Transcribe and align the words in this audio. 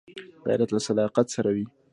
غیرت 0.47 0.69
له 0.73 0.79
صداقت 0.87 1.27
سره 1.35 1.49
وي 1.55 1.65